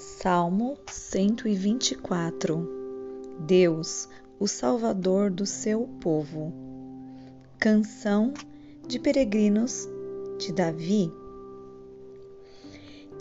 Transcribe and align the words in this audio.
Salmo 0.00 0.78
124 0.90 3.36
Deus, 3.38 4.08
o 4.38 4.48
Salvador 4.48 5.30
do 5.30 5.44
seu 5.44 5.86
povo. 6.00 6.54
Canção 7.58 8.32
de 8.88 8.98
peregrinos 8.98 9.86
de 10.38 10.54
Davi. 10.54 11.12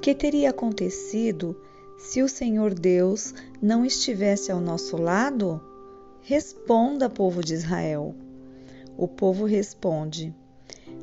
Que 0.01 0.15
teria 0.15 0.51
acontecido 0.51 1.61
se 1.97 2.23
o 2.23 2.29
Senhor 2.29 2.73
Deus 2.73 3.33
não 3.61 3.85
estivesse 3.85 4.49
ao 4.49 4.61
nosso 4.61 4.95
lado? 4.95 5.61
Responda, 6.21 7.09
povo 7.09 7.43
de 7.43 7.55
Israel. 7.55 8.15
O 8.97 9.05
povo 9.05 9.43
responde: 9.43 10.33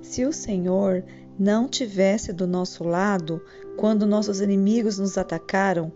Se 0.01 0.25
o 0.25 0.33
Senhor 0.33 1.05
não 1.39 1.69
tivesse 1.69 2.33
do 2.33 2.47
nosso 2.47 2.85
lado 2.85 3.43
quando 3.77 4.07
nossos 4.07 4.41
inimigos 4.41 4.99
nos 4.99 5.19
atacaram, 5.19 5.93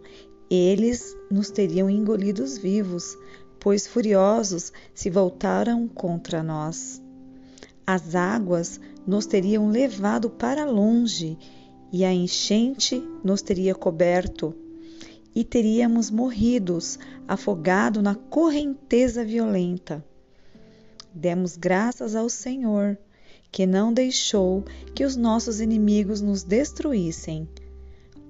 eles 0.51 1.17
nos 1.31 1.51
teriam 1.51 1.89
engolidos 1.89 2.59
vivos, 2.59 3.17
pois 3.59 3.87
furiosos 3.87 4.73
se 4.95 5.09
voltaram 5.09 5.89
contra 5.89 6.43
nós. 6.43 7.01
As 7.87 8.15
águas 8.15 8.81
nos 9.07 9.27
teriam 9.27 9.71
levado 9.71 10.29
para 10.29 10.65
longe 10.65 11.39
e 11.93 12.05
a 12.05 12.13
enchente 12.13 13.03
nos 13.25 13.43
teria 13.43 13.75
coberto, 13.75 14.55
e 15.35 15.45
teríamos 15.45 16.11
morridos, 16.11 16.99
afogado 17.27 18.03
na 18.03 18.15
correnteza 18.15 19.25
violenta. 19.25 20.05
Demos 21.15 21.57
graças 21.57 22.15
ao 22.15 22.29
Senhor 22.29 22.99
que 23.51 23.67
não 23.67 23.93
deixou 23.93 24.65
que 24.95 25.05
os 25.05 25.17
nossos 25.17 25.61
inimigos 25.61 26.21
nos 26.21 26.43
destruíssem. 26.43 27.49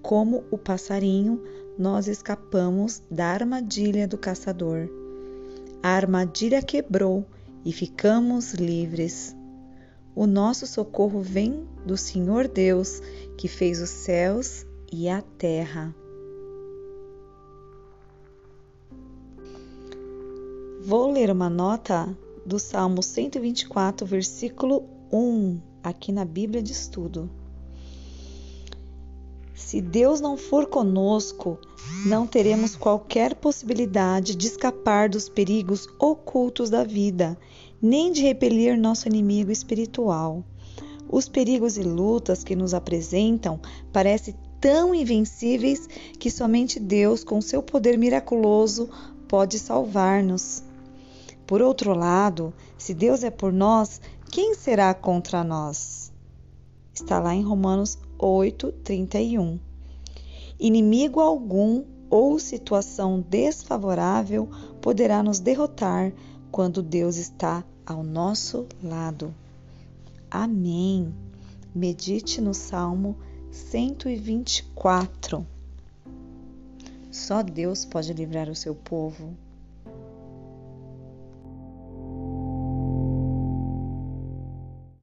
Como 0.03 0.44
o 0.50 0.56
passarinho, 0.56 1.42
nós 1.78 2.08
escapamos 2.08 3.03
da 3.11 3.27
armadilha 3.27 4.09
do 4.09 4.17
caçador. 4.17 4.89
A 5.83 5.91
armadilha 5.91 6.62
quebrou 6.62 7.25
e 7.64 7.72
ficamos 7.72 8.55
livres. 8.55 9.36
O 10.14 10.27
nosso 10.27 10.67
socorro 10.67 11.20
vem 11.20 11.66
do 11.87 11.97
Senhor 11.97 12.48
Deus, 12.48 13.00
que 13.37 13.48
fez 13.48 13.81
os 13.81 13.91
céus 13.91 14.66
e 14.92 15.09
a 15.09 15.22
terra. 15.22 15.94
Vou 20.83 21.12
ler 21.12 21.31
uma 21.31 21.48
nota 21.48 22.09
do 22.44 22.59
Salmo 22.59 23.03
124, 23.03 24.06
versículo 24.06 25.00
1 25.12 25.61
aqui 25.83 26.12
na 26.12 26.25
Bíblia 26.25 26.62
de 26.62 26.72
Estudo. 26.72 27.30
Se 29.55 29.80
Deus 29.80 30.20
não 30.20 30.36
for 30.36 30.66
conosco, 30.66 31.58
não 32.06 32.27
teremos 32.27 32.75
qualquer 32.75 33.34
possibilidade 33.34 34.34
de 34.34 34.47
escapar 34.47 35.08
dos 35.08 35.28
perigos 35.28 35.86
ocultos 35.98 36.70
da 36.70 36.83
vida, 36.83 37.36
nem 37.81 38.11
de 38.12 38.22
repelir 38.22 38.78
nosso 38.78 39.08
inimigo 39.08 39.50
espiritual. 39.50 40.44
Os 41.08 41.28
perigos 41.28 41.77
e 41.77 41.83
lutas 41.83 42.44
que 42.44 42.55
nos 42.55 42.72
apresentam 42.72 43.61
parecem 43.92 44.34
tão 44.61 44.94
invencíveis 44.94 45.88
que 46.19 46.31
somente 46.31 46.78
Deus, 46.78 47.25
com 47.25 47.41
seu 47.41 47.62
poder 47.62 47.98
miraculoso, 47.98 48.88
pode 49.27 49.58
salvar-nos. 49.58 50.62
Por 51.51 51.61
outro 51.61 51.95
lado, 51.95 52.55
se 52.79 52.95
Deus 52.95 53.25
é 53.25 53.31
por 53.31 53.53
nós, 53.53 54.01
quem 54.31 54.55
será 54.55 54.95
contra 54.95 55.43
nós? 55.43 56.12
Está 56.95 57.19
lá 57.19 57.34
em 57.34 57.43
Romanos 57.43 57.98
8, 58.17 58.70
31. 58.84 59.59
Inimigo 60.61 61.19
algum 61.19 61.83
ou 62.09 62.39
situação 62.39 63.21
desfavorável 63.28 64.49
poderá 64.81 65.25
nos 65.25 65.41
derrotar 65.41 66.12
quando 66.53 66.84
Deus 66.84 67.16
está 67.16 67.65
ao 67.84 68.05
nosso 68.05 68.65
lado. 68.81 69.34
Amém. 70.31 71.12
Medite 71.75 72.41
no 72.41 72.55
Salmo 72.55 73.16
124. 73.50 75.44
Só 77.10 77.43
Deus 77.43 77.84
pode 77.84 78.12
livrar 78.12 78.49
o 78.49 78.55
seu 78.55 78.72
povo. 78.72 79.37